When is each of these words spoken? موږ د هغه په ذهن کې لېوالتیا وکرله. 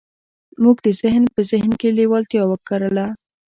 موږ 0.63 0.77
د 0.85 0.87
هغه 1.13 1.21
په 1.35 1.41
ذهن 1.51 1.71
کې 1.79 1.89
لېوالتیا 1.97 2.43
وکرله. 2.47 3.05